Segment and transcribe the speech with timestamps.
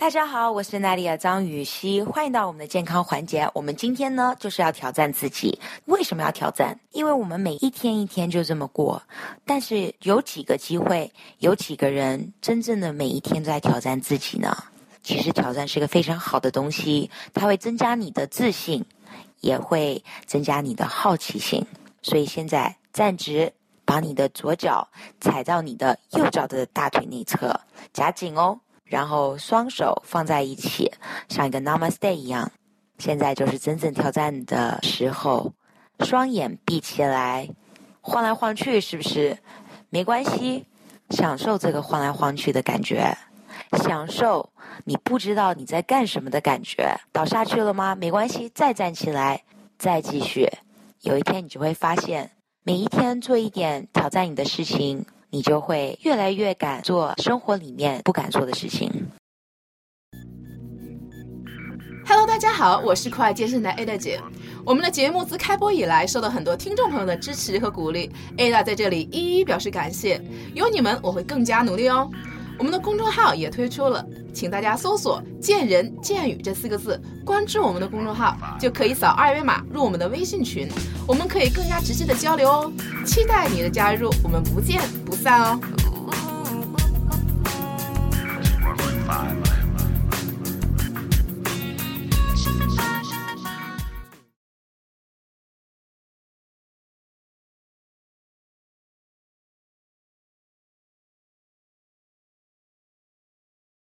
[0.00, 3.46] 大家好，我是娜丽亚张雨熙，欢迎到我们的健康环节。
[3.52, 5.60] 我们今天呢，就是要挑战自己。
[5.84, 6.80] 为什么要挑战？
[6.92, 9.02] 因为我们每一天一天就这么过，
[9.44, 14.56] 但是有几个机会，有几个人真正的每一天都在挑战自己呢？
[15.02, 18.82] 其实挑战是个非常好的东西，它会增加你的自信，
[19.40, 21.66] 也会增加你的好奇心。
[22.00, 23.52] 所以现在站直，
[23.84, 24.88] 把你的左脚
[25.20, 27.60] 踩到你的右脚的大腿内侧，
[27.92, 28.60] 夹紧哦。
[28.90, 30.92] 然后双手放在一起，
[31.28, 32.50] 像一个 Namaste 一样。
[32.98, 35.52] 现在就是真正挑战的时候，
[36.00, 37.48] 双眼闭起来，
[38.00, 39.38] 晃来晃去，是不是？
[39.90, 40.66] 没关系，
[41.10, 43.16] 享受这个晃来晃去的感觉，
[43.84, 44.50] 享受
[44.84, 46.94] 你不知道你在干什么的感觉。
[47.12, 47.94] 倒下去了吗？
[47.94, 49.44] 没关系，再站起来，
[49.78, 50.50] 再继续。
[51.02, 52.32] 有一天你就会发现，
[52.64, 55.06] 每一天做一点挑战你的事情。
[55.32, 58.90] 你就会越来越敢做生活里面不敢做的事情。
[62.04, 64.20] Hello，大家好，我是酷爱健身的 Ada 姐。
[64.64, 70.20] 我们的节目自开播以来，受到很多听众朋友的支持和鼓励，Ada 在这里一一表示感谢。
[70.52, 72.10] 有你们，我会更加努力哦。
[72.58, 80.68] 我们的公众号也推出了，请大家搜索“见人见语”这四个字，关注我们的公众号，就可以扫二维码入我们的微信群，
[81.06, 82.72] 我们可以更加直接的交流哦。
[83.04, 85.60] 期待你的加入，我们不见不散哦。